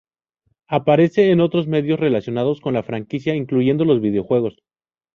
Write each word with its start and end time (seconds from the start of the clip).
Aparece 0.67 1.29
en 1.29 1.41
otros 1.41 1.67
medios 1.67 1.99
relacionados 1.99 2.59
con 2.59 2.73
la 2.73 2.81
franquicia, 2.81 3.35
incluyendo 3.35 3.85
los 3.85 3.97
dos 3.97 4.01
videojuegos. 4.01 4.57